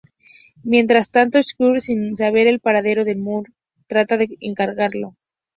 [0.63, 3.53] Mientras tanto, Scully, sin saber el paradero de Mulder,
[3.87, 5.15] trata de encontrarlo.